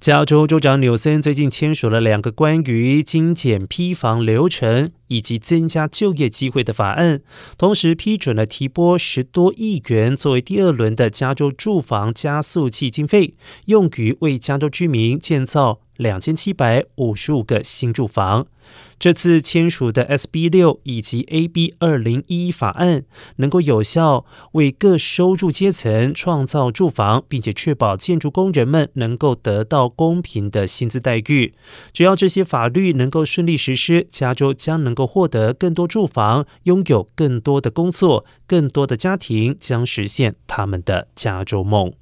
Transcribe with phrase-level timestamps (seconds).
[0.00, 7.20] 加州州长纽森最近签署了两个关于精简批房流程以及增加就业机会的法案，
[7.58, 13.34] 同时批准了提拨十多亿元作为第二轮的加州住房加速器经费，
[13.66, 18.46] 用于为加州居民建造两千七百五十五个新住房。
[18.98, 23.04] 这次签署的 SB 六以及 AB 二零一法案，
[23.36, 31.54] 能够有效为各收入阶层创造住房，并且确保建筑工人们能够得到公平的薪资待遇。
[31.92, 41.92] 只要这些法律能够顺利实施，加州将能够获得更多住房，拥有更多的工作，更多的家庭将实现他们的加州梦。